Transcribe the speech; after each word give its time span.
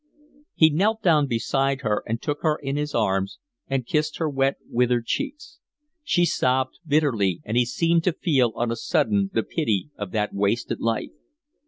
He 0.55 0.71
knelt 0.71 1.03
down 1.03 1.27
beside 1.27 1.81
her 1.81 2.01
and 2.07 2.19
took 2.19 2.41
her 2.41 2.55
in 2.57 2.75
his 2.75 2.95
arms, 2.95 3.37
and 3.67 3.85
kissed 3.85 4.17
her 4.17 4.27
wet, 4.27 4.55
withered 4.67 5.05
cheeks. 5.05 5.59
She 6.03 6.25
sobbed 6.25 6.79
bitterly, 6.87 7.41
and 7.45 7.55
he 7.55 7.65
seemed 7.67 8.03
to 8.05 8.13
feel 8.13 8.51
on 8.55 8.71
a 8.71 8.75
sudden 8.75 9.29
the 9.31 9.43
pity 9.43 9.91
of 9.99 10.09
that 10.09 10.33
wasted 10.33 10.79
life. 10.79 11.11